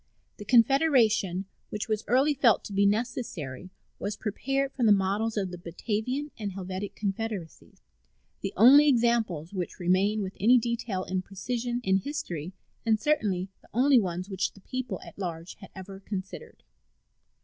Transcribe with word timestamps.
The 0.37 0.45
Confederation 0.45 1.45
which 1.69 1.87
was 1.87 2.03
early 2.07 2.33
felt 2.33 2.63
to 2.63 2.73
be 2.73 2.87
necessary 2.87 3.69
was 3.99 4.17
prepared 4.17 4.71
from 4.73 4.87
the 4.87 4.91
models 4.91 5.37
of 5.37 5.51
the 5.51 5.59
Batavian 5.59 6.31
and 6.39 6.53
Helvetic 6.53 6.95
confederacies, 6.95 7.83
the 8.41 8.51
only 8.57 8.87
examples 8.87 9.53
which 9.53 9.79
remain 9.79 10.23
with 10.23 10.33
any 10.39 10.57
detail 10.57 11.03
and 11.03 11.23
precision 11.23 11.81
in 11.83 11.97
history, 11.97 12.51
and 12.83 12.99
certainly 12.99 13.49
the 13.61 13.69
only 13.75 13.99
ones 13.99 14.27
which 14.27 14.53
the 14.53 14.61
people 14.61 14.99
at 15.05 15.19
large 15.19 15.53
had 15.59 15.69
ever 15.75 15.99
considered. 15.99 16.63